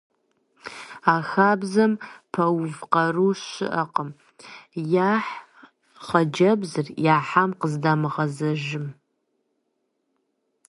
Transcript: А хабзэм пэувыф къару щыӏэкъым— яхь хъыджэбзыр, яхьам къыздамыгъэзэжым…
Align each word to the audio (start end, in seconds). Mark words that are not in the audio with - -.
А 1.13 1.15
хабзэм 1.29 1.91
пэувыф 2.33 2.79
къару 2.91 3.31
щыӏэкъым— 3.45 4.09
яхь 5.11 5.31
хъыджэбзыр, 6.05 6.87
яхьам 7.15 7.51
къыздамыгъэзэжым… 7.59 8.85